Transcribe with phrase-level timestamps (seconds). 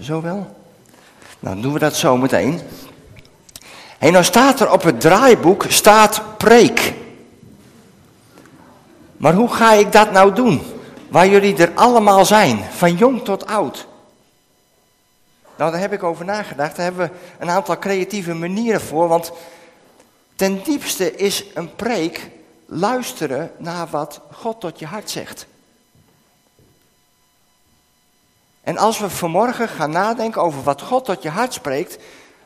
[0.00, 0.56] Zo wel?
[1.38, 2.60] Nou, doen we dat zo meteen.
[3.98, 6.94] En nou staat er op het draaiboek, staat preek.
[9.16, 10.62] Maar hoe ga ik dat nou doen?
[11.08, 13.86] Waar jullie er allemaal zijn, van jong tot oud.
[15.56, 16.76] Nou, daar heb ik over nagedacht.
[16.76, 19.08] Daar hebben we een aantal creatieve manieren voor.
[19.08, 19.32] Want
[20.36, 22.30] ten diepste is een preek
[22.66, 25.46] luisteren naar wat God tot je hart zegt.
[28.70, 31.98] En als we vanmorgen gaan nadenken over wat God tot je hart spreekt,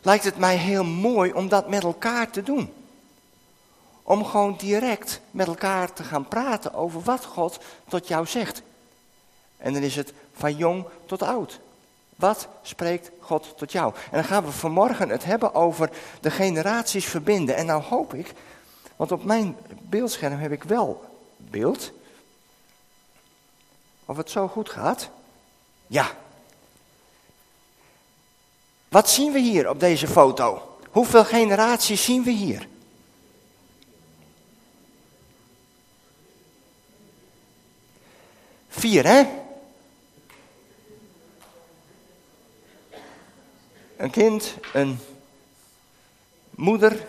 [0.02, 2.72] lijkt het mij heel mooi om dat met elkaar te doen.
[4.02, 8.62] Om gewoon direct met elkaar te gaan praten over wat God tot jou zegt.
[9.56, 11.60] En dan is het van jong tot oud.
[12.16, 13.94] Wat spreekt God tot jou?
[13.94, 17.56] En dan gaan we vanmorgen het hebben over de generaties verbinden.
[17.56, 18.32] En nou hoop ik,
[18.96, 21.04] want op mijn beeldscherm heb ik wel
[21.36, 21.92] beeld.
[24.04, 25.10] Of het zo goed gaat.
[25.94, 26.10] Ja.
[28.88, 30.78] Wat zien we hier op deze foto?
[30.90, 32.68] Hoeveel generaties zien we hier?
[38.68, 39.24] Vier, hè?
[43.96, 44.98] Een kind, een
[46.50, 47.06] moeder,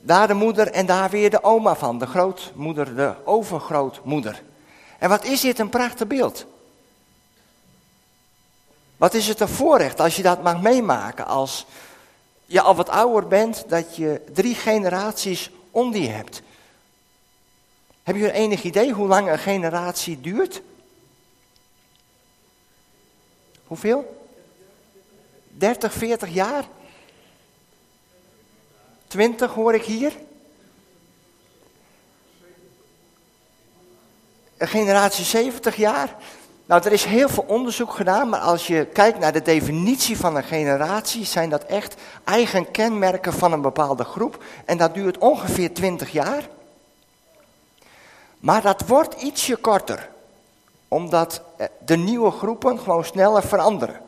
[0.00, 4.42] daar de moeder en daar weer de oma van, de grootmoeder, de overgrootmoeder.
[4.98, 6.46] En wat is dit een prachtig beeld?
[8.98, 11.66] Wat is het een voorrecht als je dat mag meemaken als
[12.46, 16.42] je al wat ouder bent, dat je drie generaties onder je hebt.
[18.02, 20.62] Heb je enig idee hoe lang een generatie duurt?
[23.66, 24.26] Hoeveel?
[25.48, 26.64] 30, 40 jaar?
[29.06, 30.12] 20 hoor ik hier.
[34.56, 36.16] Een generatie 70 jaar.
[36.68, 40.36] Nou, er is heel veel onderzoek gedaan, maar als je kijkt naar de definitie van
[40.36, 44.44] een generatie, zijn dat echt eigen kenmerken van een bepaalde groep.
[44.64, 46.48] En dat duurt ongeveer 20 jaar.
[48.38, 50.08] Maar dat wordt ietsje korter,
[50.88, 54.00] omdat eh, de nieuwe groepen gewoon sneller veranderen.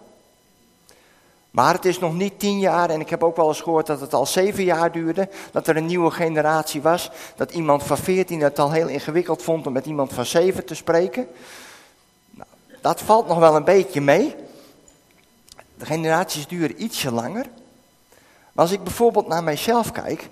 [1.50, 4.00] Maar het is nog niet tien jaar en ik heb ook wel eens gehoord dat
[4.00, 5.28] het al zeven jaar duurde.
[5.52, 7.10] Dat er een nieuwe generatie was.
[7.36, 10.74] Dat iemand van veertien het al heel ingewikkeld vond om met iemand van zeven te
[10.74, 11.28] spreken.
[12.80, 14.36] Dat valt nog wel een beetje mee.
[15.74, 17.46] De generaties duren ietsje langer.
[18.52, 20.28] Maar als ik bijvoorbeeld naar mijzelf kijk.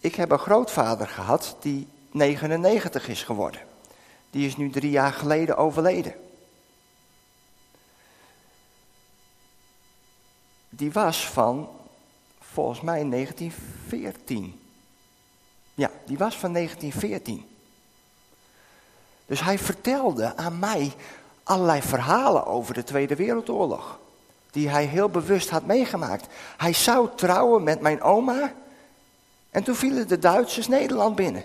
[0.00, 3.60] Ik heb een grootvader gehad die 99 is geworden.
[4.30, 6.14] Die is nu drie jaar geleden overleden.
[10.76, 11.68] die was van
[12.40, 14.60] volgens mij 1914.
[15.74, 17.55] Ja, die was van 1914.
[19.26, 20.92] Dus hij vertelde aan mij
[21.42, 23.98] allerlei verhalen over de Tweede Wereldoorlog.
[24.50, 26.26] Die hij heel bewust had meegemaakt.
[26.56, 28.52] Hij zou trouwen met mijn oma.
[29.50, 31.42] En toen vielen de Duitsers Nederland binnen.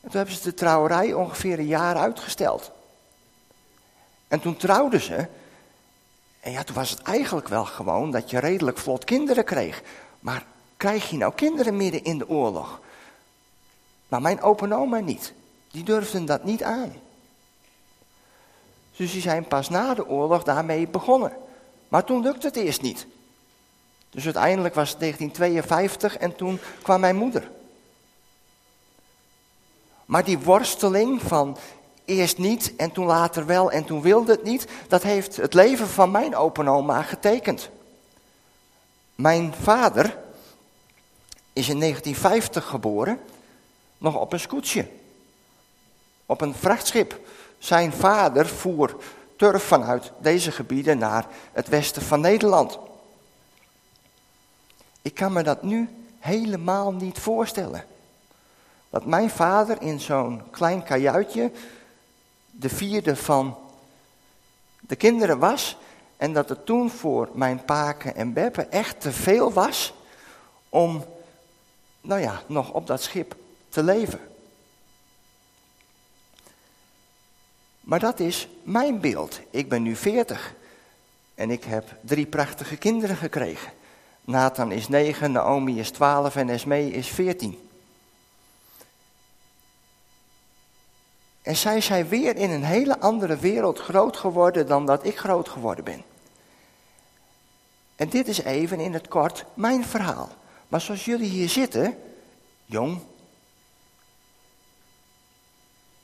[0.00, 2.70] En toen hebben ze de trouwerij ongeveer een jaar uitgesteld.
[4.28, 5.26] En toen trouwden ze.
[6.40, 9.82] En ja, toen was het eigenlijk wel gewoon dat je redelijk vlot kinderen kreeg.
[10.20, 10.44] Maar
[10.76, 12.80] krijg je nou kinderen midden in de oorlog?
[14.08, 15.32] Maar mijn opa en oma niet.
[15.70, 16.92] Die durfden dat niet aan.
[18.96, 21.32] Dus die zijn pas na de oorlog daarmee begonnen.
[21.88, 23.06] Maar toen lukte het eerst niet.
[24.10, 27.50] Dus uiteindelijk was het 1952 en toen kwam mijn moeder.
[30.04, 31.58] Maar die worsteling van
[32.10, 34.66] Eerst niet en toen later wel en toen wilde het niet.
[34.88, 37.70] Dat heeft het leven van mijn open oma getekend.
[39.14, 40.18] Mijn vader
[41.52, 43.20] is in 1950 geboren,
[43.98, 44.88] nog op een scootje.
[46.30, 47.20] Op een vrachtschip.
[47.58, 48.96] Zijn vader voer
[49.36, 52.78] turf vanuit deze gebieden naar het westen van Nederland.
[55.02, 57.84] Ik kan me dat nu helemaal niet voorstellen.
[58.90, 61.50] Dat mijn vader in zo'n klein kajuitje
[62.50, 63.58] de vierde van
[64.80, 65.76] de kinderen was.
[66.16, 69.94] En dat het toen voor mijn paken en beppen echt te veel was
[70.68, 71.04] om,
[72.00, 73.36] nou ja, nog op dat schip
[73.68, 74.29] te leven.
[77.90, 79.40] Maar dat is mijn beeld.
[79.50, 80.54] Ik ben nu 40
[81.34, 83.72] en ik heb drie prachtige kinderen gekregen.
[84.20, 87.68] Nathan is 9, Naomi is 12 en Esmee is 14.
[91.42, 95.48] En zij zijn weer in een hele andere wereld groot geworden dan dat ik groot
[95.48, 96.02] geworden ben.
[97.96, 100.28] En dit is even in het kort mijn verhaal.
[100.68, 101.98] Maar zoals jullie hier zitten,
[102.64, 103.00] jong,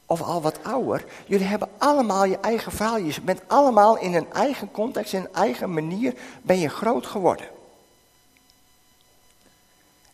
[0.06, 2.96] of al wat ouder, jullie hebben allemaal je eigen verhaal.
[2.96, 7.46] Je bent allemaal in een eigen context, in een eigen manier ben je groot geworden.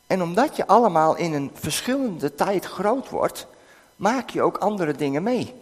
[0.06, 3.46] En omdat je allemaal in een verschillende tijd groot wordt,
[3.96, 5.54] maak je ook andere dingen mee.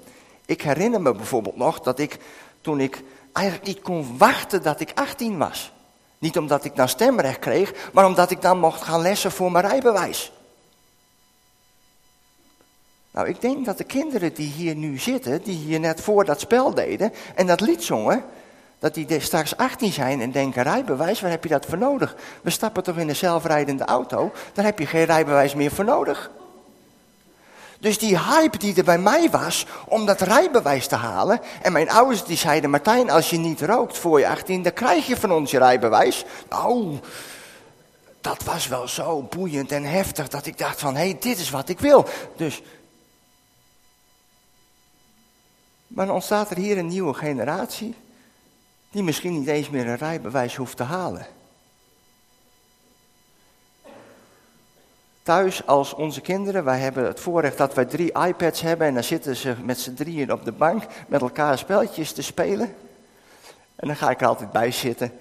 [0.47, 2.19] Ik herinner me bijvoorbeeld nog dat ik
[2.61, 3.03] toen ik
[3.33, 5.73] eigenlijk niet kon wachten dat ik 18 was.
[6.19, 9.67] Niet omdat ik dan stemrecht kreeg, maar omdat ik dan mocht gaan lessen voor mijn
[9.67, 10.33] rijbewijs.
[13.11, 16.41] Nou, ik denk dat de kinderen die hier nu zitten, die hier net voor dat
[16.41, 18.25] spel deden en dat lied zongen,
[18.79, 22.17] dat die straks 18 zijn en denken, rijbewijs, waar heb je dat voor nodig?
[22.43, 26.31] We stappen toch in een zelfrijdende auto, daar heb je geen rijbewijs meer voor nodig.
[27.81, 31.41] Dus die hype die er bij mij was om dat rijbewijs te halen.
[31.63, 35.07] En mijn ouders die zeiden, Martijn, als je niet rookt voor je 18, dan krijg
[35.07, 36.25] je van ons je rijbewijs.
[36.49, 36.99] Nou,
[38.21, 41.51] dat was wel zo boeiend en heftig dat ik dacht van, hé, hey, dit is
[41.51, 42.07] wat ik wil.
[42.37, 42.63] Dus
[45.91, 47.95] Maar dan ontstaat er hier een nieuwe generatie
[48.91, 51.27] die misschien niet eens meer een rijbewijs hoeft te halen.
[55.23, 59.05] Thuis als onze kinderen, wij hebben het voorrecht dat wij drie iPads hebben en dan
[59.05, 62.75] zitten ze met z'n drieën op de bank met elkaar spelletjes te spelen.
[63.77, 65.13] En dan ga ik er altijd bij zitten.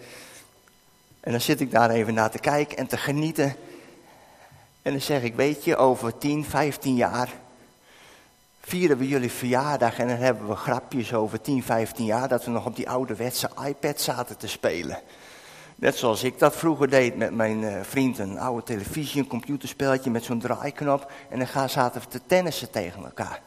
[1.19, 3.55] En dan zit ik daar even naar te kijken en te genieten.
[4.81, 7.29] En dan zeg ik, weet je, over 10, 15 jaar
[8.69, 12.51] vieren we jullie verjaardag en dan hebben we grapjes over 10, 15 jaar dat we
[12.51, 15.01] nog op die ouderwetse iPad zaten te spelen.
[15.75, 20.09] Net zoals ik dat vroeger deed met mijn uh, vriend, een oude televisie, een computerspelletje
[20.09, 21.11] met zo'n draaiknop.
[21.29, 23.41] En dan gaan, zaten we te tennissen tegen elkaar.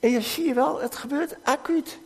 [0.00, 1.98] En je ziet wel, het gebeurt acuut.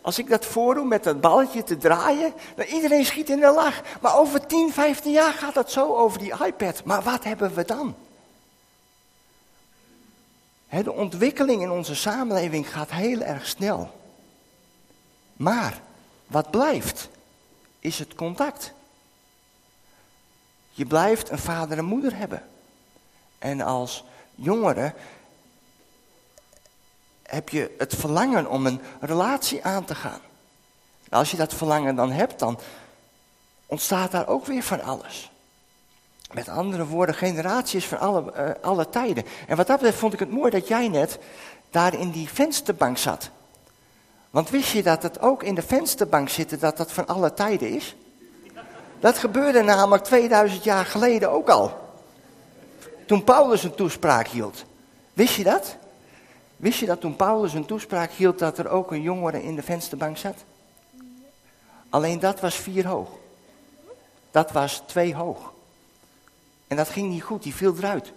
[0.00, 3.80] Als ik dat voordoe met dat balletje te draaien, dan iedereen schiet in de lach.
[4.00, 6.84] Maar over 10, 15 jaar gaat dat zo over die iPad.
[6.84, 7.94] Maar wat hebben we dan?
[10.68, 14.00] De ontwikkeling in onze samenleving gaat heel erg snel.
[15.32, 15.80] Maar
[16.26, 17.08] wat blijft,
[17.78, 18.72] is het contact.
[20.70, 22.42] Je blijft een vader en moeder hebben.
[23.38, 24.04] En als
[24.34, 24.94] jongere
[27.22, 30.20] heb je het verlangen om een relatie aan te gaan.
[31.10, 32.58] als je dat verlangen dan hebt, dan
[33.66, 35.30] ontstaat daar ook weer van alles.
[36.32, 39.24] Met andere woorden, generaties van alle, uh, alle tijden.
[39.46, 41.18] En wat dat betreft vond ik het mooi dat jij net
[41.70, 43.30] daar in die vensterbank zat.
[44.30, 47.70] Want wist je dat het ook in de vensterbank zitten, dat dat van alle tijden
[47.70, 47.96] is?
[49.00, 51.78] Dat gebeurde namelijk 2000 jaar geleden ook al.
[53.06, 54.64] Toen Paulus een toespraak hield.
[55.12, 55.76] Wist je dat?
[56.56, 59.62] Wist je dat toen Paulus een toespraak hield dat er ook een jongere in de
[59.62, 60.44] vensterbank zat?
[61.88, 63.08] Alleen dat was vier hoog.
[64.30, 65.52] Dat was twee hoog.
[66.68, 68.12] En dat ging niet goed, die viel eruit.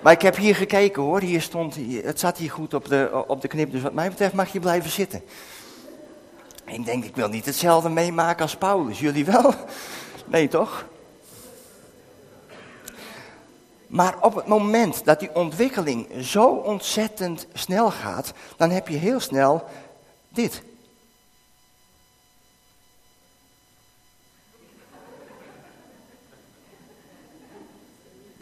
[0.00, 3.40] Maar ik heb hier gekeken hoor, hier stond, het zat hier goed op de, op
[3.40, 5.22] de knip, dus wat mij betreft mag je blijven zitten.
[6.64, 9.54] ik denk, ik wil niet hetzelfde meemaken als Paulus, jullie wel?
[10.26, 10.86] Nee toch?
[13.86, 19.20] Maar op het moment dat die ontwikkeling zo ontzettend snel gaat, dan heb je heel
[19.20, 19.64] snel
[20.28, 20.62] dit.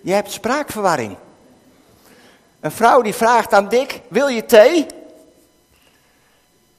[0.06, 1.16] Je hebt spraakverwarring.
[2.60, 4.86] Een vrouw die vraagt aan Dick, wil je thee?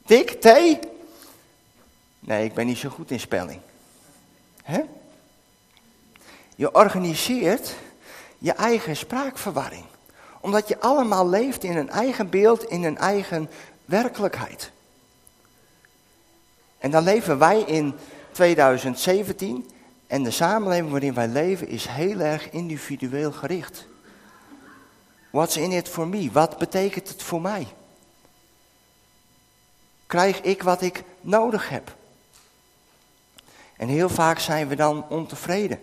[0.06, 0.78] Dick, thee?
[2.18, 3.60] Nee, ik ben niet zo goed in spelling.
[6.56, 7.74] Je organiseert
[8.38, 9.84] je eigen spraakverwarring.
[10.40, 13.50] Omdat je allemaal leeft in een eigen beeld, in een eigen
[13.84, 14.70] werkelijkheid.
[16.78, 17.94] En dan leven wij in
[18.32, 19.70] 2017
[20.08, 23.86] en de samenleving waarin wij leven is heel erg individueel gericht.
[25.30, 26.30] What's in it for me?
[26.32, 27.66] Wat betekent het voor mij?
[30.06, 31.96] Krijg ik wat ik nodig heb?
[33.76, 35.80] En heel vaak zijn we dan ontevreden.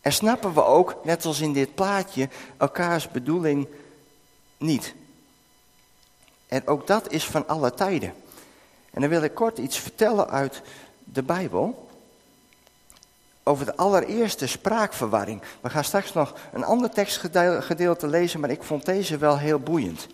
[0.00, 3.68] En snappen we ook, net als in dit plaatje, elkaars bedoeling
[4.56, 4.94] niet.
[6.46, 8.14] En ook dat is van alle tijden.
[8.90, 10.62] En dan wil ik kort iets vertellen uit
[11.04, 11.90] de Bijbel
[13.42, 15.42] over de allereerste spraakverwarring.
[15.60, 20.06] We gaan straks nog een ander tekstgedeelte lezen, maar ik vond deze wel heel boeiend.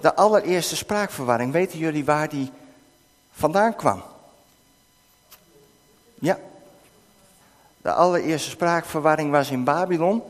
[0.00, 2.50] De allereerste spraakverwarring, weten jullie waar die
[3.30, 4.02] vandaan kwam?
[6.14, 6.38] Ja.
[7.82, 10.22] De allereerste spraakverwarring was in Babylon.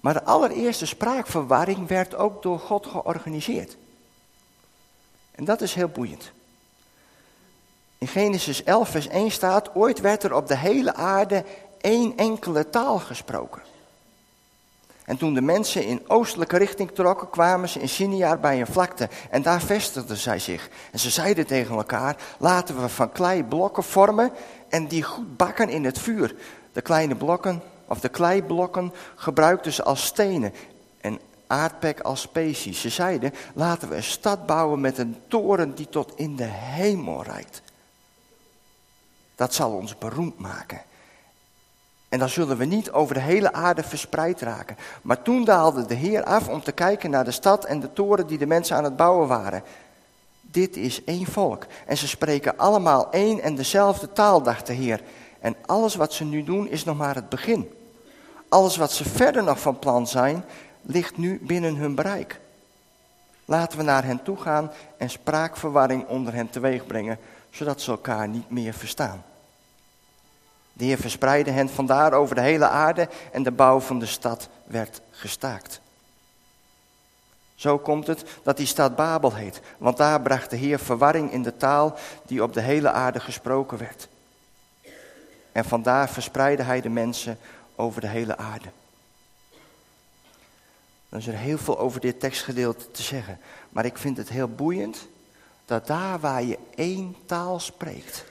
[0.00, 3.76] Maar de allereerste spraakverwarring werd ook door God georganiseerd.
[5.30, 6.32] En dat is heel boeiend.
[7.98, 11.44] In Genesis 11, vers 1 staat, ooit werd er op de hele aarde
[11.80, 13.62] één enkele taal gesproken.
[15.04, 19.08] En toen de mensen in oostelijke richting trokken, kwamen ze in Siniar bij een vlakte.
[19.30, 20.68] En daar vestigden zij zich.
[20.92, 24.32] En ze zeiden tegen elkaar, laten we van klei blokken vormen
[24.68, 26.34] en die goed bakken in het vuur.
[26.72, 30.52] De kleine blokken, of de kleiblokken, gebruikten ze als stenen
[31.00, 32.80] en aardpek als species.
[32.80, 37.22] Ze zeiden, laten we een stad bouwen met een toren die tot in de hemel
[37.22, 37.62] reikt.
[39.36, 40.82] Dat zal ons beroemd maken.
[42.08, 44.76] En dan zullen we niet over de hele aarde verspreid raken.
[45.02, 48.26] Maar toen daalde de Heer af om te kijken naar de stad en de toren
[48.26, 49.62] die de mensen aan het bouwen waren.
[50.40, 51.66] Dit is één volk.
[51.86, 55.00] En ze spreken allemaal één en dezelfde taal, dacht de Heer.
[55.40, 57.70] En alles wat ze nu doen is nog maar het begin.
[58.48, 60.44] Alles wat ze verder nog van plan zijn,
[60.82, 62.40] ligt nu binnen hun bereik.
[63.44, 67.18] Laten we naar hen toe gaan en spraakverwarring onder hen teweeg brengen,
[67.56, 69.24] zodat ze elkaar niet meer verstaan.
[70.72, 74.48] De Heer verspreidde hen vandaar over de hele aarde en de bouw van de stad
[74.64, 75.80] werd gestaakt.
[77.54, 81.42] Zo komt het dat die stad Babel heet, want daar bracht de Heer verwarring in
[81.42, 81.96] de taal
[82.26, 84.08] die op de hele aarde gesproken werd.
[85.52, 87.38] En vandaar verspreidde hij de mensen
[87.76, 88.68] over de hele aarde.
[91.08, 94.48] Dan is er heel veel over dit tekstgedeelte te zeggen, maar ik vind het heel
[94.48, 95.06] boeiend
[95.66, 98.24] dat daar waar je één taal spreekt,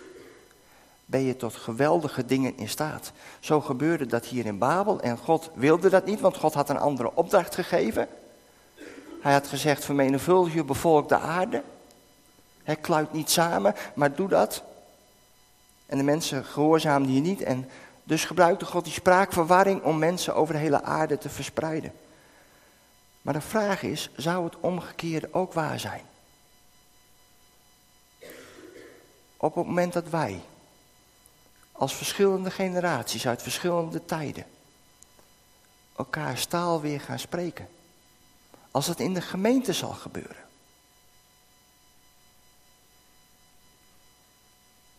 [1.05, 3.11] ben je tot geweldige dingen in staat.
[3.39, 6.77] Zo gebeurde dat hier in Babel en God wilde dat niet, want God had een
[6.77, 8.07] andere opdracht gegeven.
[9.21, 11.63] Hij had gezegd, vermenigvuldig je bevolk de aarde.
[12.63, 14.63] Hij kluit niet samen, maar doe dat.
[15.85, 17.69] En de mensen gehoorzaamden hier niet en
[18.03, 21.93] dus gebruikte God die spraakverwarring om mensen over de hele aarde te verspreiden.
[23.21, 26.01] Maar de vraag is, zou het omgekeerde ook waar zijn?
[29.37, 30.41] Op het moment dat wij
[31.71, 34.45] als verschillende generaties uit verschillende tijden
[35.95, 37.67] elkaar taal weer gaan spreken.
[38.71, 40.43] Als het in de gemeente zal gebeuren.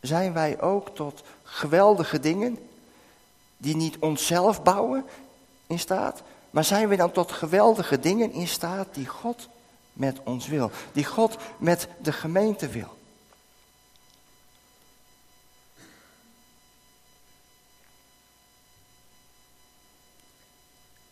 [0.01, 2.69] Zijn wij ook tot geweldige dingen
[3.57, 5.05] die niet onszelf bouwen
[5.67, 9.49] in staat, maar zijn we dan tot geweldige dingen in staat die God
[9.93, 12.96] met ons wil, die God met de gemeente wil?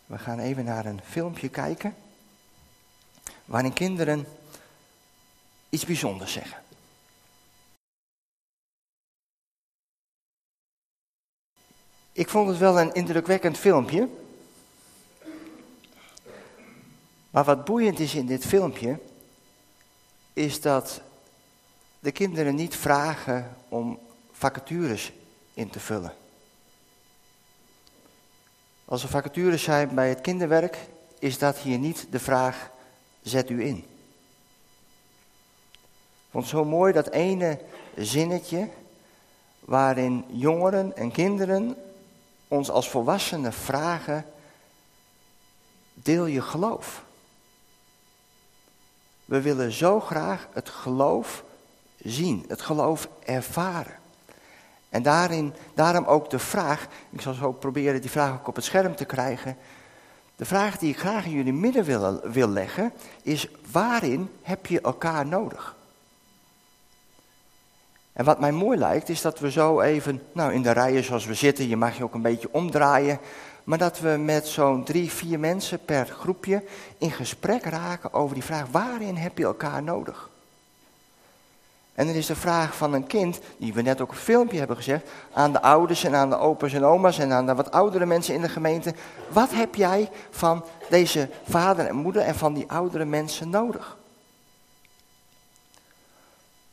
[0.05, 1.95] We gaan even naar een filmpje kijken.
[3.45, 4.27] Waarin kinderen
[5.69, 6.63] iets bijzonders zeggen.
[12.11, 14.09] Ik vond het wel een indrukwekkend filmpje.
[17.29, 18.99] Maar wat boeiend is in dit filmpje,
[20.33, 21.01] is dat
[21.99, 23.99] de kinderen niet vragen om
[24.31, 25.11] vacatures
[25.53, 26.24] in te vullen.
[28.85, 30.77] Als er vacatures zijn bij het kinderwerk,
[31.19, 32.69] is dat hier niet de vraag,
[33.21, 33.85] zet u in.
[36.31, 37.59] Het zo mooi dat ene
[37.95, 38.69] zinnetje,
[39.59, 41.77] waarin jongeren en kinderen
[42.47, 44.25] ons als volwassenen vragen,
[45.93, 47.03] deel je geloof.
[49.25, 51.43] We willen zo graag het geloof
[51.97, 54.03] zien, het geloof ervaren.
[54.95, 58.65] En daarin, daarom ook de vraag, ik zal zo proberen die vraag ook op het
[58.65, 59.57] scherm te krijgen.
[60.35, 64.81] De vraag die ik graag in jullie midden wil, wil leggen, is waarin heb je
[64.81, 65.75] elkaar nodig?
[68.13, 71.25] En wat mij mooi lijkt, is dat we zo even, nou in de rijen zoals
[71.25, 73.19] we zitten, je mag je ook een beetje omdraaien,
[73.63, 76.63] maar dat we met zo'n drie, vier mensen per groepje
[76.97, 80.29] in gesprek raken over die vraag, waarin heb je elkaar nodig?
[81.95, 84.75] En dan is de vraag van een kind, die we net ook een filmpje hebben
[84.75, 88.05] gezegd, aan de ouders en aan de opa's en oma's en aan de wat oudere
[88.05, 88.93] mensen in de gemeente.
[89.29, 93.97] Wat heb jij van deze vader en moeder en van die oudere mensen nodig?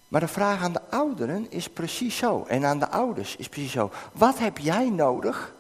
[0.08, 2.44] Maar de vraag aan de ouderen is precies zo.
[2.48, 3.90] En aan de ouders is precies zo.
[4.12, 5.54] Wat heb jij nodig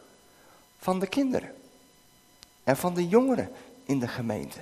[0.78, 1.54] van de kinderen?
[2.64, 3.50] En van de jongeren
[3.84, 4.58] in de gemeente?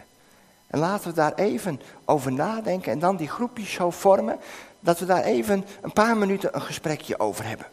[0.67, 4.39] En laten we daar even over nadenken en dan die groepjes zo vormen
[4.81, 7.67] dat we daar even een paar minuten een gesprekje over hebben.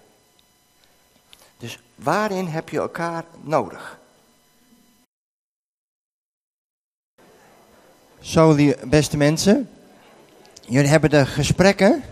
[1.57, 3.99] Dus waarin heb je elkaar nodig?
[8.19, 9.69] Zo, beste mensen.
[10.61, 12.03] Jullie hebben de gesprekken.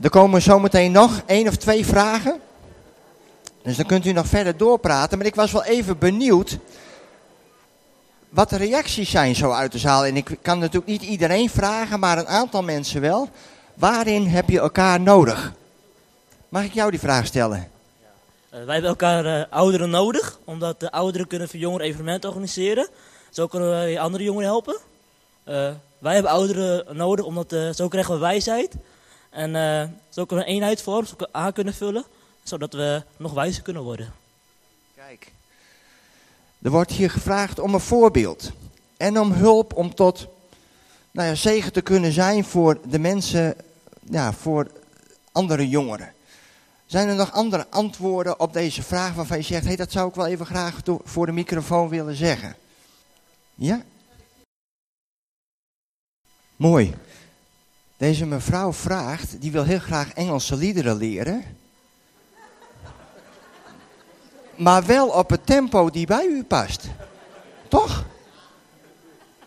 [0.00, 2.40] Er komen zometeen nog één of twee vragen.
[3.62, 5.18] Dus dan kunt u nog verder doorpraten.
[5.18, 6.58] Maar ik was wel even benieuwd
[8.28, 10.04] wat de reacties zijn zo uit de zaal.
[10.04, 13.28] En ik kan natuurlijk niet iedereen vragen, maar een aantal mensen wel.
[13.80, 15.52] Waarin heb je elkaar nodig?
[16.48, 17.68] Mag ik jou die vraag stellen?
[18.50, 22.88] wij hebben elkaar ouderen nodig, omdat de ouderen kunnen voor jongeren evenementen organiseren.
[23.30, 24.76] Zo kunnen wij andere jongeren helpen.
[25.98, 28.74] wij hebben ouderen nodig, omdat zo krijgen we wijsheid.
[29.30, 29.52] En
[30.08, 32.04] zo kunnen we een eenheid vormen, zo aan kunnen vullen,
[32.42, 34.12] zodat we nog wijzer kunnen worden.
[34.96, 35.32] Kijk,
[36.62, 38.50] er wordt hier gevraagd om een voorbeeld.
[38.96, 40.26] En om hulp om tot
[41.10, 43.56] nou ja, zegen te kunnen zijn voor de mensen,
[44.10, 44.70] ja, voor
[45.32, 46.12] andere jongeren.
[46.86, 50.14] Zijn er nog andere antwoorden op deze vraag waarvan je zegt, hey, dat zou ik
[50.14, 52.56] wel even graag voor de microfoon willen zeggen?
[53.54, 53.82] Ja?
[56.56, 56.94] Mooi.
[57.96, 61.44] Deze mevrouw vraagt, die wil heel graag Engelse liederen leren.
[64.56, 66.88] Maar wel op het tempo die bij u past.
[67.68, 68.04] Toch?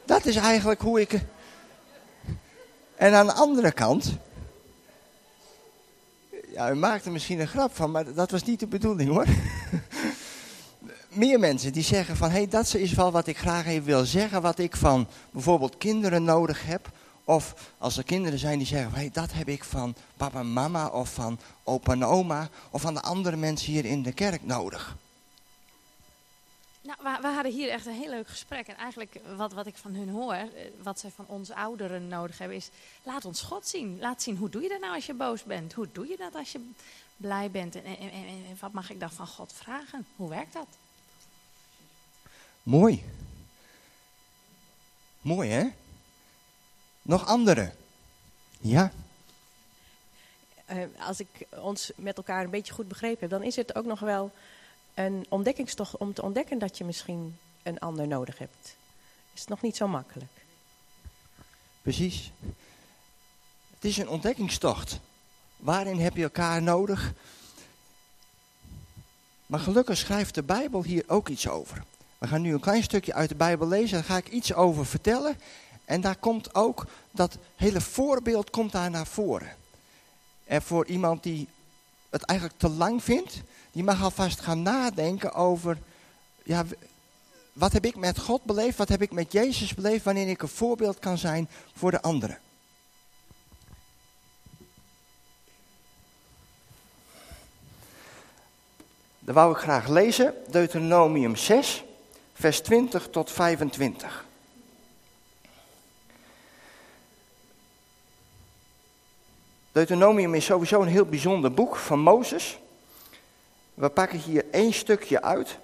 [0.05, 1.21] Dat is eigenlijk hoe ik.
[2.95, 4.17] En aan de andere kant.
[6.53, 9.25] Ja, u maakt er misschien een grap van, maar dat was niet de bedoeling hoor.
[11.09, 14.05] Meer mensen die zeggen van, hé, hey, dat is wel wat ik graag even wil
[14.05, 16.91] zeggen, wat ik van bijvoorbeeld kinderen nodig heb.
[17.23, 20.53] Of als er kinderen zijn die zeggen, hé, hey, dat heb ik van papa en
[20.53, 24.45] mama, of van opa en oma, of van de andere mensen hier in de kerk
[24.45, 24.95] nodig.
[26.83, 28.67] Nou, we, we, hadden hier echt een heel leuk gesprek.
[28.67, 30.47] En eigenlijk wat, wat ik van hun hoor, eh,
[30.81, 32.69] wat zij van ons ouderen nodig hebben, is
[33.03, 33.99] laat ons God zien.
[33.99, 35.73] Laat zien, hoe doe je dat nou als je boos bent?
[35.73, 36.69] Hoe doe je dat als je
[37.17, 37.75] blij bent?
[37.75, 40.05] En, en, en, en wat mag ik dan van God vragen?
[40.15, 40.67] Hoe werkt dat?
[42.63, 43.03] Mooi.
[45.21, 45.67] Mooi, hè?
[47.01, 47.73] Nog andere?
[48.59, 48.91] Ja?
[50.71, 53.85] Uh, als ik ons met elkaar een beetje goed begrepen heb, dan is het ook
[53.85, 54.31] nog wel
[54.93, 58.75] een ontdekkingstocht om te ontdekken dat je misschien een ander nodig hebt.
[59.33, 60.31] Is nog niet zo makkelijk.
[61.81, 62.31] Precies.
[63.73, 64.99] Het is een ontdekkingstocht.
[65.57, 67.13] Waarin heb je elkaar nodig?
[69.45, 71.83] Maar gelukkig schrijft de Bijbel hier ook iets over.
[72.17, 73.93] We gaan nu een klein stukje uit de Bijbel lezen.
[73.93, 75.37] Daar ga ik iets over vertellen.
[75.85, 79.55] En daar komt ook dat hele voorbeeld komt daar naar voren.
[80.45, 81.47] En voor iemand die
[82.13, 85.77] het eigenlijk te lang vindt, die mag alvast gaan nadenken over,
[86.43, 86.65] ja,
[87.53, 90.47] wat heb ik met God beleefd, wat heb ik met Jezus beleefd, wanneer ik een
[90.47, 92.39] voorbeeld kan zijn voor de anderen.
[99.19, 101.83] Dan wou ik graag lezen, Deuteronomium 6,
[102.33, 104.22] vers 20 tot 25.
[109.73, 112.59] Deuteronomium is sowieso een heel bijzonder boek van Mozes.
[113.73, 115.57] We pakken hier één stukje uit,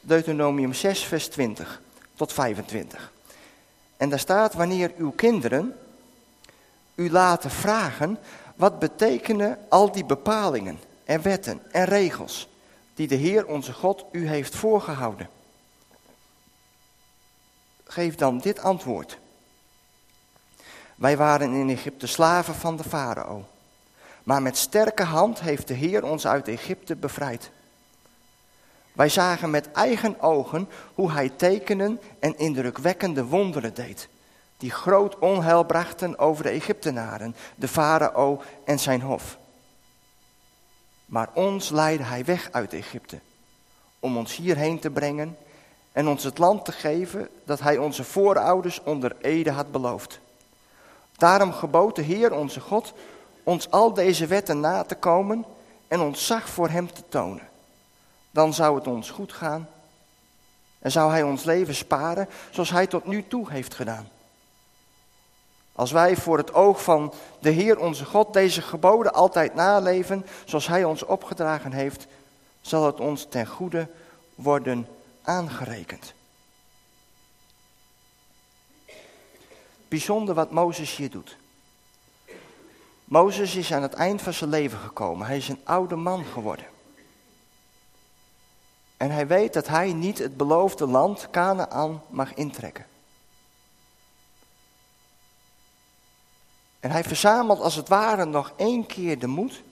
[0.00, 1.82] Deuteronomium 6, vers 20
[2.14, 3.12] tot 25.
[3.96, 5.78] En daar staat, wanneer uw kinderen
[6.94, 8.18] u laten vragen,
[8.56, 12.48] wat betekenen al die bepalingen en wetten en regels
[12.94, 15.28] die de Heer onze God u heeft voorgehouden?
[17.84, 19.18] Geef dan dit antwoord.
[20.94, 23.44] Wij waren in Egypte slaven van de farao.
[24.26, 27.50] Maar met sterke hand heeft de Heer ons uit Egypte bevrijd.
[28.92, 34.08] Wij zagen met eigen ogen hoe hij tekenen en indrukwekkende wonderen deed,
[34.56, 39.38] die groot onheil brachten over de Egyptenaren, de farao en zijn hof.
[41.04, 43.20] Maar ons leidde hij weg uit Egypte,
[44.00, 45.36] om ons hierheen te brengen
[45.92, 50.20] en ons het land te geven dat hij onze voorouders onder Ede had beloofd.
[51.16, 52.94] Daarom gebood de Heer onze God
[53.46, 55.44] ons al deze wetten na te komen
[55.88, 57.48] en ons zag voor hem te tonen
[58.36, 59.68] dan zou het ons goed gaan.
[60.78, 64.08] En zou Hij ons leven sparen zoals Hij tot nu toe heeft gedaan.
[65.72, 70.66] Als wij voor het oog van de Heer onze God deze geboden altijd naleven zoals
[70.66, 72.06] Hij ons opgedragen heeft,
[72.60, 73.88] zal het ons ten goede
[74.34, 74.88] worden
[75.22, 76.14] aangerekend.
[79.88, 81.36] Bijzonder wat Mozes hier doet.
[83.06, 85.26] Mozes is aan het eind van zijn leven gekomen.
[85.26, 86.66] Hij is een oude man geworden.
[88.96, 92.86] En hij weet dat hij niet het beloofde land Canaan mag intrekken.
[96.80, 99.62] En hij verzamelt als het ware nog één keer de moed.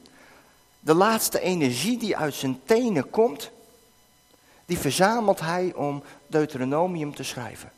[0.80, 3.50] De laatste energie die uit zijn tenen komt,
[4.66, 7.72] die verzamelt hij om Deuteronomium te schrijven.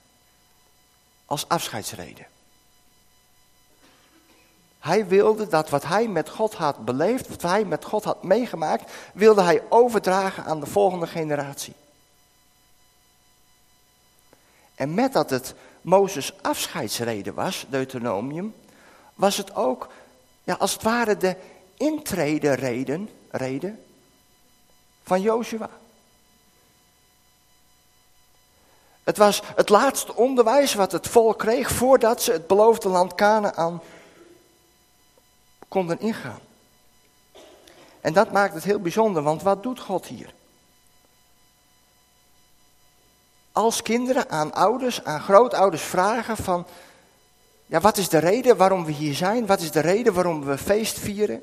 [1.25, 2.27] Als afscheidsreden.
[4.79, 8.93] Hij wilde dat wat hij met God had beleefd, wat hij met God had meegemaakt,
[9.15, 11.75] wilde hij overdragen aan de volgende generatie.
[14.75, 18.55] En met dat het Mozes afscheidsreden was, Deuteronomium,
[19.15, 19.89] was het ook,
[20.45, 21.37] ja, als het ware de
[21.77, 23.85] intredereden reden
[25.03, 25.69] van Joshua.
[29.05, 33.83] Het was het laatste onderwijs wat het volk kreeg voordat ze het beloofde land Canaan
[35.69, 36.41] konden ingaan.
[38.01, 40.35] En dat maakt het heel bijzonder, want wat doet God hier?
[43.53, 46.67] Als kinderen aan ouders, aan grootouders vragen van,
[47.67, 49.47] ja, wat is de reden waarom we hier zijn?
[49.47, 51.43] Wat is de reden waarom we feest vieren?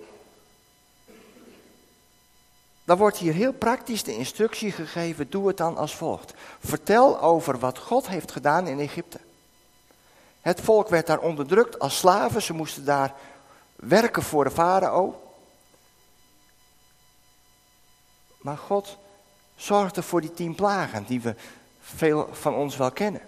[2.84, 6.34] Dan wordt hier heel praktisch de instructie gegeven, doe het dan als volgt.
[6.60, 9.20] Vertel over wat God heeft gedaan in Egypte.
[10.42, 13.14] Het volk werd daar onderdrukt als slaven, ze moesten daar
[13.88, 15.22] werken voor de farao.
[18.42, 18.98] Maar God
[19.56, 21.36] zorgde voor die tien plagen die we
[21.80, 23.22] veel van ons wel kennen.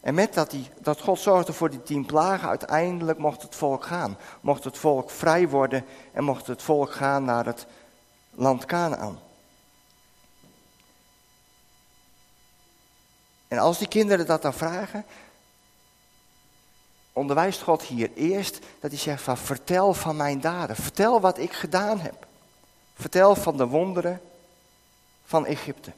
[0.00, 3.84] En met dat, die, dat God zorgde voor die tien plagen, uiteindelijk mocht het volk
[3.84, 4.18] gaan.
[4.40, 7.66] Mocht het volk vrij worden en mocht het volk gaan naar het
[8.30, 9.18] land Canaan.
[13.48, 15.04] En als die kinderen dat dan vragen,
[17.12, 20.76] onderwijst God hier eerst dat hij zegt van vertel van mijn daden.
[20.76, 22.26] Vertel wat ik gedaan heb.
[22.94, 24.20] Vertel van de wonderen
[25.24, 25.92] van Egypte.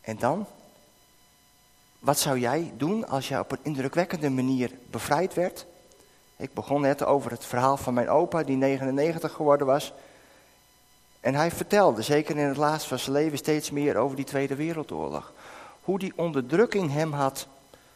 [0.00, 0.46] En dan?
[1.98, 5.66] Wat zou jij doen als je op een indrukwekkende manier bevrijd werd?
[6.36, 9.92] Ik begon net over het verhaal van mijn opa, die 99 geworden was.
[11.20, 14.54] En hij vertelde, zeker in het laatst van zijn leven, steeds meer over die Tweede
[14.54, 15.32] Wereldoorlog.
[15.84, 17.46] Hoe die onderdrukking hem had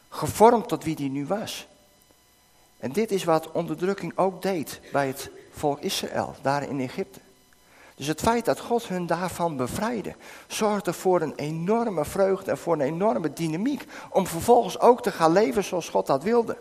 [0.09, 1.67] gevormd tot wie hij nu was.
[2.77, 7.19] En dit is wat onderdrukking ook deed bij het volk Israël, daar in Egypte.
[7.95, 10.15] Dus het feit dat God hun daarvan bevrijdde,
[10.47, 13.85] zorgde voor een enorme vreugde en voor een enorme dynamiek.
[14.09, 16.57] Om vervolgens ook te gaan leven zoals God dat wilde.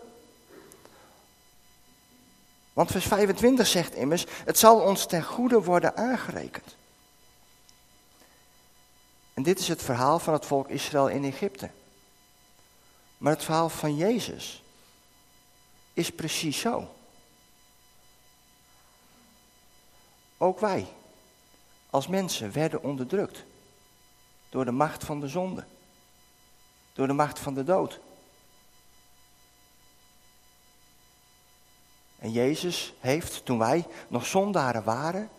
[2.72, 6.76] Want vers 25 zegt immers, het zal ons ten goede worden aangerekend.
[9.38, 11.70] En dit is het verhaal van het volk Israël in Egypte.
[13.18, 14.62] Maar het verhaal van Jezus
[15.92, 16.94] is precies zo.
[20.36, 20.86] Ook wij,
[21.90, 23.44] als mensen, werden onderdrukt
[24.48, 25.64] door de macht van de zonde,
[26.92, 28.00] door de macht van de dood.
[32.18, 35.30] En Jezus heeft, toen wij nog zondaren waren,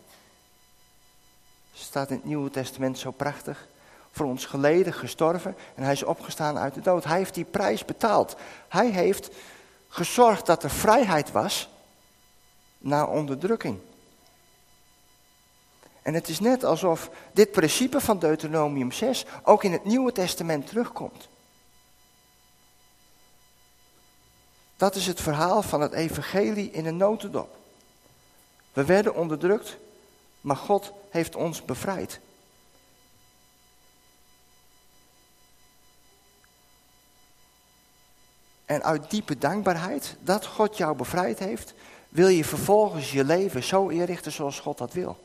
[1.73, 3.67] staat in het Nieuwe Testament zo prachtig,
[4.11, 7.03] voor ons geleden, gestorven en hij is opgestaan uit de dood.
[7.03, 8.35] Hij heeft die prijs betaald.
[8.67, 9.29] Hij heeft
[9.87, 11.69] gezorgd dat er vrijheid was
[12.77, 13.79] na onderdrukking.
[16.01, 20.67] En het is net alsof dit principe van Deuteronomium 6 ook in het Nieuwe Testament
[20.67, 21.27] terugkomt.
[24.77, 27.57] Dat is het verhaal van het evangelie in een notendop.
[28.73, 29.77] We werden onderdrukt,
[30.41, 32.19] maar God heeft ons bevrijd.
[38.69, 41.73] En uit diepe dankbaarheid dat God jou bevrijd heeft,
[42.09, 45.17] wil je vervolgens je leven zo inrichten zoals God dat wil.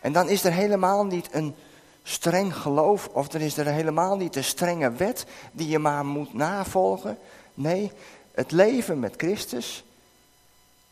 [0.00, 1.54] En dan is er helemaal niet een
[2.02, 6.34] streng geloof of dan is er helemaal niet een strenge wet die je maar moet
[6.34, 7.18] navolgen.
[7.54, 7.92] Nee,
[8.32, 9.84] het leven met Christus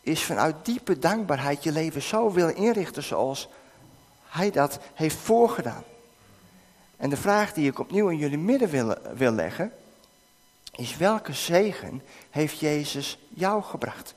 [0.01, 3.49] is vanuit diepe dankbaarheid je leven zo wil inrichten zoals
[4.27, 5.83] Hij dat heeft voorgedaan.
[6.97, 9.71] En de vraag die ik opnieuw in jullie midden wil, wil leggen,
[10.77, 14.13] is welke zegen heeft Jezus jou gebracht?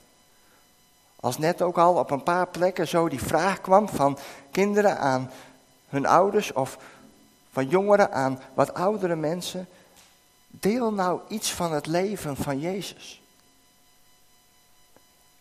[1.17, 4.19] Als net ook al op een paar plekken zo die vraag kwam van
[4.51, 5.31] kinderen aan
[5.89, 6.79] hun ouders of
[7.53, 9.69] van jongeren aan wat oudere mensen.
[10.47, 13.23] Deel nou iets van het leven van Jezus.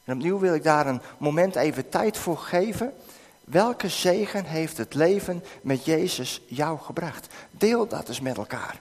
[0.04, 2.94] En opnieuw wil ik daar een moment even tijd voor geven.
[3.44, 7.28] Welke zegen heeft het leven met Jezus jou gebracht?
[7.52, 8.80] Deel dat eens met elkaar.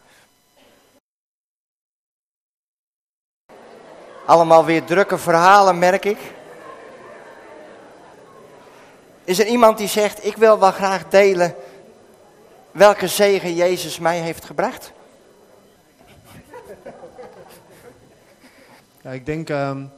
[4.28, 6.18] Allemaal weer drukke verhalen, merk ik.
[9.24, 11.54] Is er iemand die zegt, ik wil wel graag delen
[12.70, 14.92] welke zegen Jezus mij heeft gebracht?
[19.02, 19.90] Ja, ik denk, um,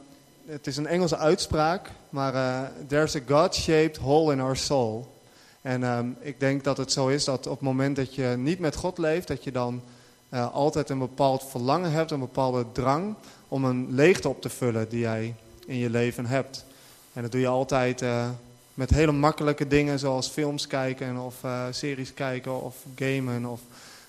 [0.45, 5.15] het is een Engelse uitspraak, maar uh, there's a God-shaped hole in our soul.
[5.61, 8.59] En um, ik denk dat het zo is dat op het moment dat je niet
[8.59, 9.81] met God leeft, dat je dan
[10.29, 13.15] uh, altijd een bepaald verlangen hebt, een bepaalde drang
[13.51, 15.35] om een leegte op te vullen die jij
[15.65, 16.65] in je leven hebt.
[17.13, 18.29] En dat doe je altijd uh,
[18.73, 23.61] met hele makkelijke dingen zoals films kijken of uh, series kijken of gamen of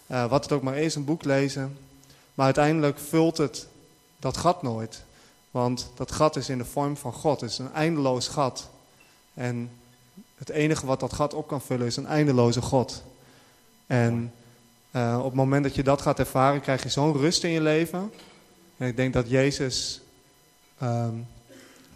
[0.07, 1.79] uh, wat het ook maar is, een boek lezen.
[2.35, 3.67] Maar uiteindelijk vult het
[4.19, 5.05] dat gat nooit.
[5.51, 7.41] Want dat gat is in de vorm van God.
[7.41, 8.71] Het is een eindeloos gat.
[9.35, 9.71] En
[10.35, 13.03] het enige wat dat gat op kan vullen is een eindeloze God.
[13.87, 14.33] En
[14.93, 18.13] op het moment dat je dat gaat ervaren, krijg je zo'n rust in je leven.
[18.83, 20.01] En ik denk dat Jezus
[20.83, 21.29] um,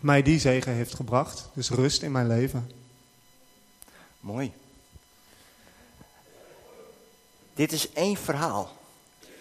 [0.01, 1.49] mij die zegen heeft gebracht.
[1.53, 2.71] Dus rust in mijn leven.
[4.21, 4.53] Mooi.
[7.55, 8.77] Dit is één verhaal.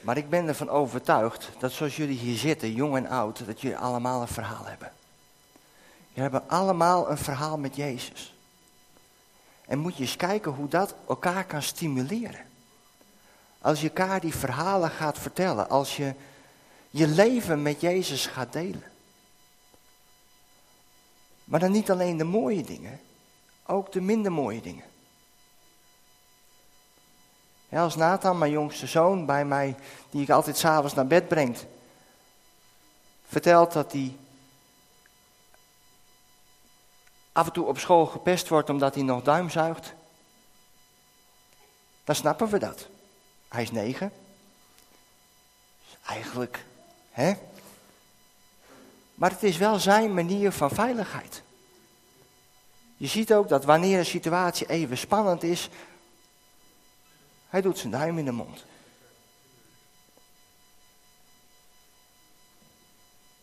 [0.01, 3.77] Maar ik ben ervan overtuigd dat zoals jullie hier zitten, jong en oud, dat jullie
[3.77, 4.91] allemaal een verhaal hebben.
[6.13, 8.35] Je hebben allemaal een verhaal met Jezus.
[9.65, 12.45] En moet je eens kijken hoe dat elkaar kan stimuleren.
[13.59, 16.13] Als je elkaar die verhalen gaat vertellen, als je
[16.95, 18.83] je leven met Jezus gaat delen.
[21.43, 23.01] Maar dan niet alleen de mooie dingen,
[23.65, 24.85] ook de minder mooie dingen.
[27.69, 29.75] Als Nathan, mijn jongste zoon, bij mij,
[30.09, 31.65] die ik altijd s'avonds naar bed brengt,
[33.27, 34.15] vertelt dat hij
[37.31, 39.93] af en toe op school gepest wordt omdat hij nog duim zuigt,
[42.03, 42.87] dan snappen we dat.
[43.47, 44.11] Hij is negen.
[46.05, 46.65] Eigenlijk,
[47.15, 47.33] hè?
[49.15, 51.43] Maar het is wel zijn manier van veiligheid.
[52.97, 55.69] Je ziet ook dat wanneer een situatie even spannend is,
[57.49, 58.65] hij doet zijn duim in de mond.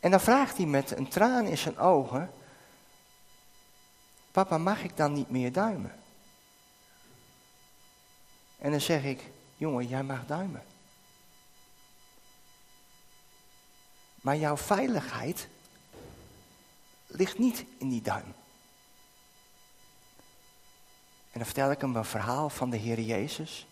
[0.01, 2.31] En dan vraagt hij met een traan in zijn ogen:
[4.31, 5.93] Papa, mag ik dan niet meer duimen?
[8.59, 10.72] En dan zeg ik: Jongen, jij mag duimen.
[14.23, 15.49] Maar jouw veiligheid
[17.07, 18.35] ligt niet in die duim.
[21.31, 23.67] En dan vertel ik hem een verhaal van de Heer Jezus.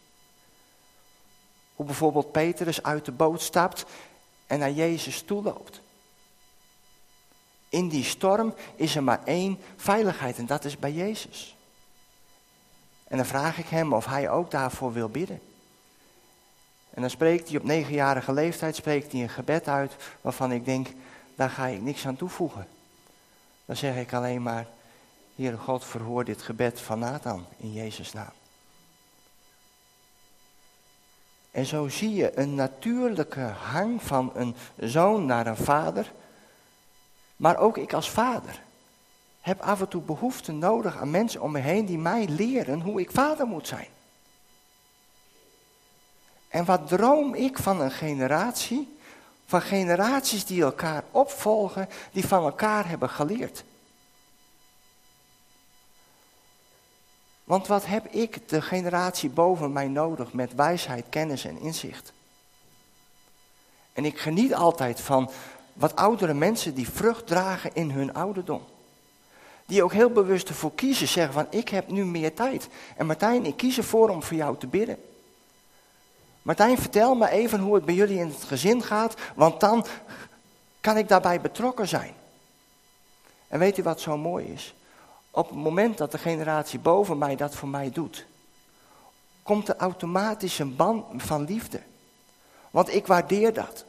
[1.75, 3.85] Hoe bijvoorbeeld Petrus uit de boot stapt
[4.47, 5.81] en naar Jezus toe loopt.
[7.69, 11.57] In die storm is er maar één veiligheid en dat is bij Jezus.
[13.05, 15.41] En dan vraag ik hem of hij ook daarvoor wil bidden.
[16.91, 20.89] En dan spreekt hij op negenjarige leeftijd spreekt hij een gebed uit waarvan ik denk,
[21.35, 22.67] daar ga ik niks aan toevoegen.
[23.65, 24.67] Dan zeg ik alleen maar,
[25.35, 28.33] Heere God, verhoor dit gebed van Nathan in Jezus' naam.
[31.51, 36.13] En zo zie je een natuurlijke hang van een zoon naar een vader.
[37.37, 38.63] Maar ook ik als vader
[39.41, 43.01] heb af en toe behoefte nodig aan mensen om me heen die mij leren hoe
[43.01, 43.89] ik vader moet zijn.
[46.51, 48.97] En wat droom ik van een generatie,
[49.47, 53.65] van generaties die elkaar opvolgen, die van elkaar hebben geleerd.
[57.45, 62.13] Want wat heb ik, de generatie boven mij, nodig met wijsheid, kennis en inzicht?
[63.93, 65.31] En ik geniet altijd van
[65.73, 68.63] wat oudere mensen die vrucht dragen in hun ouderdom.
[69.67, 72.69] Die ook heel bewust ervoor kiezen, zeggen van ik heb nu meer tijd.
[72.97, 75.10] En Martijn, ik kies ervoor om voor jou te bidden.
[76.43, 79.87] Martijn, vertel me even hoe het bij jullie in het gezin gaat, want dan
[80.81, 82.15] kan ik daarbij betrokken zijn.
[83.49, 84.75] En weet u wat zo mooi is?
[85.31, 88.27] Op het moment dat de generatie boven mij dat voor mij doet,
[89.43, 91.81] komt er automatisch een band van liefde.
[92.71, 93.85] Want ik waardeer dat.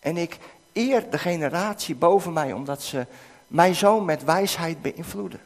[0.00, 0.38] En ik
[0.72, 3.06] eer de generatie boven mij omdat ze
[3.46, 5.40] mij zo met wijsheid beïnvloeden.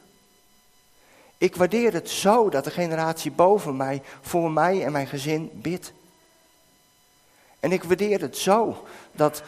[1.44, 5.92] Ik waardeer het zo dat de generatie boven mij voor mij en mijn gezin bidt.
[7.60, 9.42] En ik waardeer het zo dat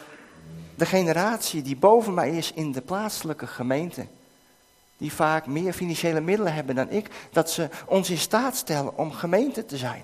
[0.75, 4.07] de generatie die boven mij is in de plaatselijke gemeente,
[4.97, 9.11] die vaak meer financiële middelen hebben dan ik, dat ze ons in staat stellen om
[9.11, 10.03] gemeente te zijn.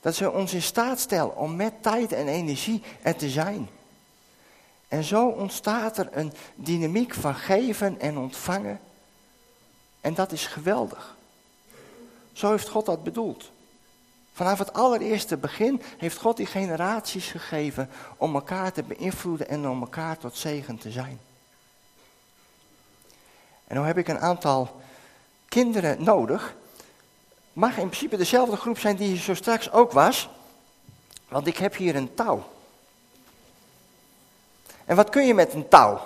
[0.00, 3.68] Dat ze ons in staat stellen om met tijd en energie er te zijn.
[4.88, 8.80] En zo ontstaat er een dynamiek van geven en ontvangen.
[10.00, 11.16] En dat is geweldig.
[12.32, 13.50] Zo heeft God dat bedoeld.
[14.32, 19.80] Vanaf het allereerste begin heeft God die generaties gegeven om elkaar te beïnvloeden en om
[19.80, 21.20] elkaar tot zegen te zijn.
[23.66, 24.80] En nu heb ik een aantal
[25.48, 26.54] kinderen nodig.
[27.52, 30.28] Mag in principe dezelfde groep zijn die hier zo straks ook was.
[31.28, 32.46] Want ik heb hier een touw.
[34.84, 36.00] En wat kun je met een touw?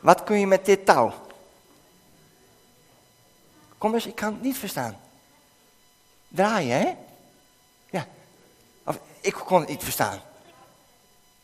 [0.00, 1.12] Wat kun je met dit touw?
[3.82, 4.96] Kom eens, ik kan het niet verstaan.
[6.28, 6.94] Draaien, hè?
[7.90, 8.06] Ja.
[8.84, 10.20] Of, ik kon het niet verstaan.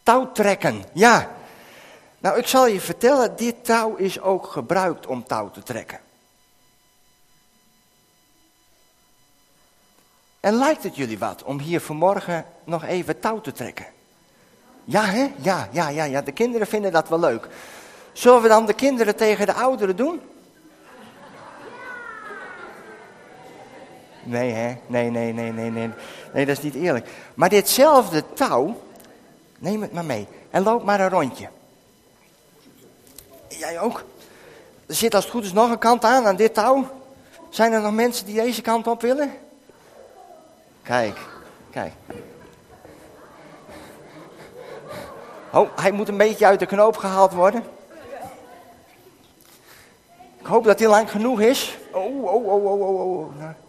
[0.02, 1.30] Touw trekken, ja.
[2.18, 6.00] Nou, ik zal je vertellen, dit touw is ook gebruikt om touw te trekken.
[10.40, 13.86] En lijkt het jullie wat om hier vanmorgen nog even touw te trekken?
[14.84, 15.32] Ja, hè?
[15.36, 16.22] Ja, ja, ja, ja.
[16.22, 17.48] De kinderen vinden dat wel leuk.
[18.12, 20.20] Zullen we dan de kinderen tegen de ouderen doen?
[24.28, 24.76] Nee, hè?
[24.86, 25.90] Nee, nee, nee, nee, nee.
[26.32, 27.08] Nee, dat is niet eerlijk.
[27.34, 28.80] Maar ditzelfde touw,
[29.58, 31.48] neem het maar mee en loop maar een rondje.
[33.48, 34.04] Jij ook?
[34.86, 36.86] Er zit als het goed is nog een kant aan, aan dit touw.
[37.48, 39.32] Zijn er nog mensen die deze kant op willen?
[40.82, 41.18] Kijk,
[41.70, 41.92] kijk.
[45.52, 47.62] Oh, hij moet een beetje uit de knoop gehaald worden.
[50.38, 51.78] Ik hoop dat hij lang genoeg is.
[51.92, 53.66] Oh, oh, oh, oh, oh, oh.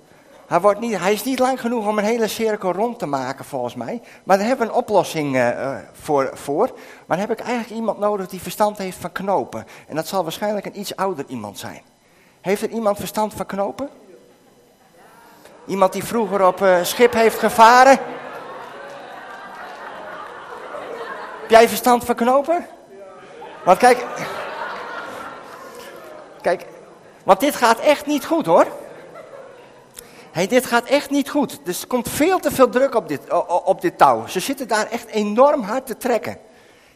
[0.49, 3.45] Hij, wordt niet, hij is niet lang genoeg om een hele cirkel rond te maken,
[3.45, 4.01] volgens mij.
[4.23, 6.65] Maar daar hebben we een oplossing uh, voor, voor.
[7.05, 9.65] Maar dan heb ik eigenlijk iemand nodig die verstand heeft van knopen.
[9.87, 11.81] En dat zal waarschijnlijk een iets ouder iemand zijn.
[12.41, 13.89] Heeft er iemand verstand van knopen?
[15.65, 17.99] Iemand die vroeger op uh, schip heeft gevaren?
[21.41, 22.65] Heb jij verstand van knopen?
[23.63, 24.05] Want kijk.
[26.41, 26.65] Kijk,
[27.23, 28.78] want dit gaat echt niet goed hoor.
[30.31, 31.59] Hey, dit gaat echt niet goed.
[31.63, 33.21] Dus er komt veel te veel druk op dit,
[33.63, 34.27] op dit touw.
[34.27, 36.37] Ze zitten daar echt enorm hard te trekken.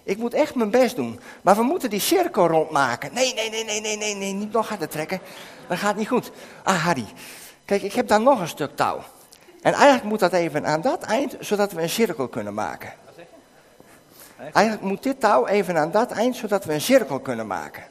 [0.03, 1.19] Ik moet echt mijn best doen.
[1.41, 3.13] Maar we moeten die cirkel rondmaken.
[3.13, 5.19] Nee, nee, nee, nee, nee, nee, nee, niet nog harder trekken.
[5.67, 6.31] Dat gaat niet goed.
[6.63, 7.05] Ah, Harry.
[7.65, 8.99] Kijk, ik heb daar nog een stuk touw.
[9.61, 12.93] En eigenlijk moet dat even aan dat eind, zodat we een cirkel kunnen maken.
[14.37, 17.83] Eigenlijk moet dit touw even aan dat eind, zodat we een cirkel kunnen maken.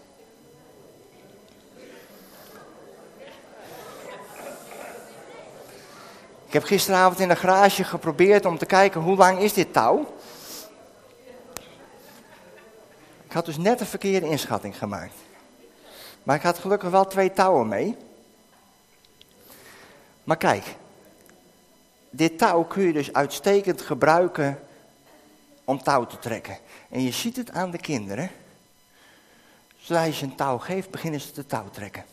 [6.53, 10.15] Ik heb gisteravond in de garage geprobeerd om te kijken hoe lang is dit touw.
[13.25, 15.15] Ik had dus net een verkeerde inschatting gemaakt.
[16.23, 17.97] Maar ik had gelukkig wel twee touwen mee.
[20.25, 20.65] Maar kijk,
[22.11, 24.61] dit touw kun je dus uitstekend gebruiken
[25.65, 26.59] om touw te trekken.
[26.91, 28.31] En je ziet het aan de kinderen.
[29.77, 32.05] Zodra je ze een touw geeft, beginnen ze te touw trekken.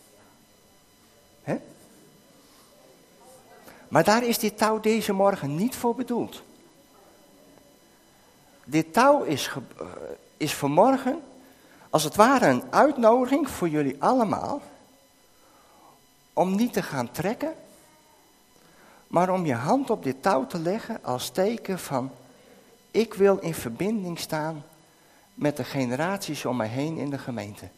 [3.90, 6.42] Maar daar is dit touw deze morgen niet voor bedoeld.
[8.64, 9.86] Dit touw is, uh,
[10.36, 11.22] is vanmorgen
[11.90, 14.62] als het ware een uitnodiging voor jullie allemaal
[16.32, 17.54] om niet te gaan trekken,
[19.06, 22.10] maar om je hand op dit touw te leggen als teken van
[22.90, 24.64] ik wil in verbinding staan
[25.34, 27.68] met de generaties om mij heen in de gemeente.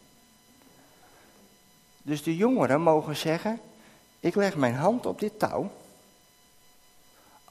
[2.02, 3.60] Dus de jongeren mogen zeggen,
[4.20, 5.70] ik leg mijn hand op dit touw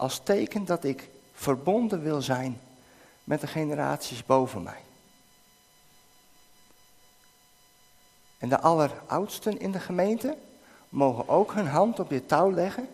[0.01, 2.61] als teken dat ik verbonden wil zijn
[3.23, 4.81] met de generaties boven mij.
[8.37, 10.37] En de alleroudsten in de gemeente
[10.89, 12.89] mogen ook hun hand op dit touw leggen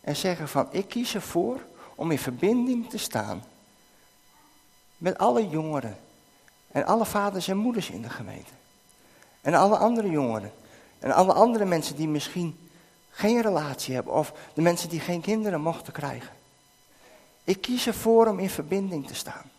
[0.00, 1.60] en zeggen van ik kies ervoor
[1.94, 3.44] om in verbinding te staan
[4.96, 5.96] met alle jongeren
[6.68, 8.52] en alle vaders en moeders in de gemeente.
[9.40, 10.52] En alle andere jongeren
[10.98, 12.65] en alle andere mensen die misschien
[13.16, 16.34] geen relatie hebben of de mensen die geen kinderen mochten krijgen.
[17.44, 19.50] Ik kies ervoor om in verbinding te staan.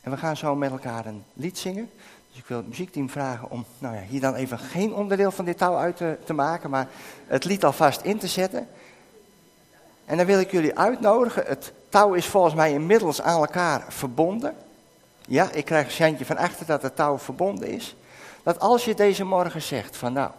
[0.00, 1.90] En we gaan zo met elkaar een lied zingen.
[2.30, 5.44] Dus ik wil het muziekteam vragen om nou ja, hier dan even geen onderdeel van
[5.44, 6.88] dit touw uit te, te maken, maar
[7.26, 8.68] het lied alvast in te zetten.
[10.04, 11.44] En dan wil ik jullie uitnodigen.
[11.46, 14.56] Het touw is volgens mij inmiddels aan elkaar verbonden.
[15.26, 17.96] Ja, ik krijg een centje van achter dat het touw verbonden is.
[18.42, 20.30] Dat als je deze morgen zegt van nou,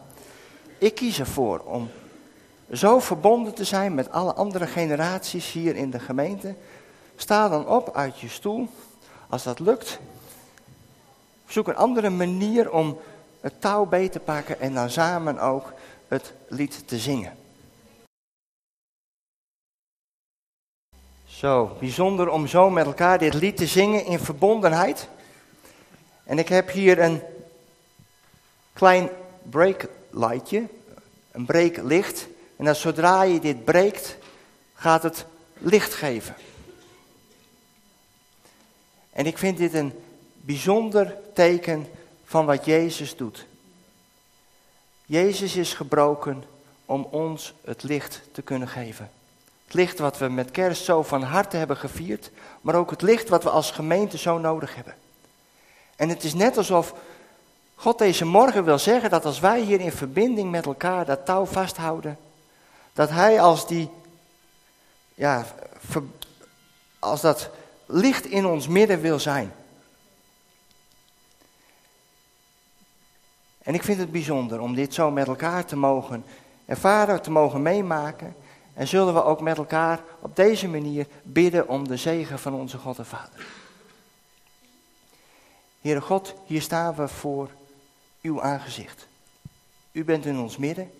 [0.77, 1.89] ik kies ervoor om
[2.71, 6.55] zo verbonden te zijn met alle andere generaties hier in de gemeente.
[7.15, 8.67] Sta dan op uit je stoel.
[9.29, 9.99] Als dat lukt,
[11.47, 12.99] zoek een andere manier om
[13.41, 15.73] het touw beet te pakken en dan samen ook
[16.07, 17.37] het lied te zingen.
[21.25, 25.07] Zo, bijzonder om zo met elkaar dit lied te zingen in verbondenheid.
[26.23, 27.21] En ik heb hier een
[28.73, 29.09] klein
[29.49, 30.67] breaklightje,
[31.31, 32.27] een breeklicht.
[32.55, 34.17] En dat zodra je dit breekt,
[34.73, 35.25] gaat het
[35.57, 36.35] licht geven.
[39.11, 39.93] En ik vind dit een
[40.35, 41.87] bijzonder teken
[42.25, 43.45] van wat Jezus doet.
[45.05, 46.43] Jezus is gebroken
[46.85, 49.11] om ons het licht te kunnen geven.
[49.65, 53.29] Het licht wat we met kerst zo van harte hebben gevierd, maar ook het licht
[53.29, 54.95] wat we als gemeente zo nodig hebben.
[55.95, 56.93] En het is net alsof
[57.75, 61.45] God deze morgen wil zeggen dat als wij hier in verbinding met elkaar dat touw
[61.45, 62.17] vasthouden,
[62.93, 63.89] dat Hij als die,
[65.13, 65.45] ja,
[66.99, 67.49] als dat
[67.85, 69.53] licht in ons midden wil zijn.
[73.63, 76.25] En ik vind het bijzonder om dit zo met elkaar te mogen
[76.65, 78.35] ervaren, te mogen meemaken.
[78.73, 82.77] En zullen we ook met elkaar op deze manier bidden om de zegen van onze
[82.77, 83.45] God en Vader.
[85.81, 87.49] Heere God, hier staan we voor
[88.23, 89.07] uw aangezicht.
[89.91, 90.91] U bent in ons midden.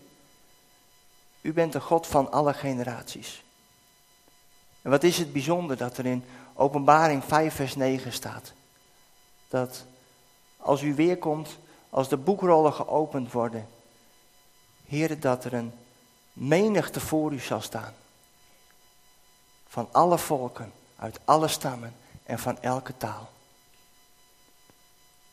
[1.42, 3.44] U bent de God van alle generaties.
[4.82, 8.54] En wat is het bijzonder dat er in Openbaring 5, vers 9 staat.
[9.48, 9.86] Dat
[10.58, 11.58] als u weer komt,
[11.90, 13.68] als de boekrollen geopend worden,
[14.86, 15.74] Heer, dat er een
[16.34, 17.94] menigte voor u zal staan.
[19.68, 23.30] Van alle volken, uit alle stammen en van elke taal.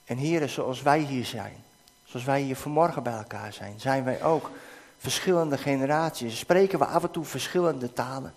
[0.05, 1.65] En heren, zoals wij hier zijn,
[2.11, 4.51] zoals wij hier vanmorgen bij elkaar zijn, zijn wij ook
[4.99, 6.39] verschillende generaties.
[6.39, 8.35] Spreken we af en toe verschillende talen.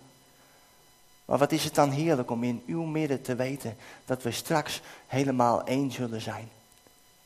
[1.24, 4.80] Maar wat is het dan heerlijk om in uw midden te weten dat we straks
[5.06, 6.48] helemaal één zullen zijn.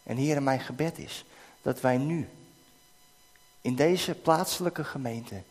[0.03, 1.25] En heren, mijn gebed is
[1.63, 2.29] dat wij nu
[3.61, 5.43] in deze plaatselijke gemeente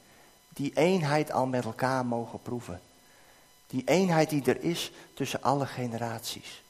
[0.50, 2.82] die eenheid al met elkaar mogen proeven.
[3.68, 6.64] Die eenheid die er is tussen alle generaties.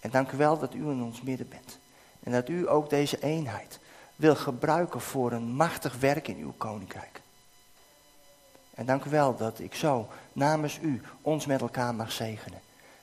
[0.00, 1.78] En dank u wel dat u in ons midden bent.
[2.26, 3.78] En dat u ook deze eenheid
[4.16, 7.20] wil gebruiken voor een machtig werk in uw koninkrijk.
[8.74, 12.60] En dank u wel dat ik zo namens u ons met elkaar mag zegenen.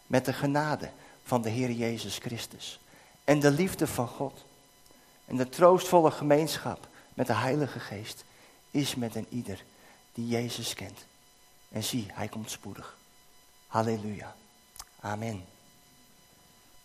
[0.07, 0.89] Met de genade
[1.23, 2.79] van de Heer Jezus Christus.
[3.23, 4.45] En de liefde van God.
[5.25, 8.23] En de troostvolle gemeenschap met de Heilige Geest
[8.71, 9.63] is met een ieder
[10.13, 11.05] die Jezus kent.
[11.69, 12.97] En zie, hij komt spoedig.
[13.67, 14.35] Halleluja.
[14.99, 15.52] Amen.